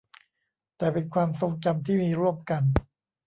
[0.77, 2.63] แต่เป็นความทรงจำที่มีร่วมกัน